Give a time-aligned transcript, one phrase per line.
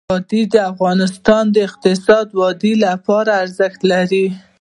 [0.09, 4.25] وادي د افغانستان د اقتصادي ودې لپاره ارزښت لري.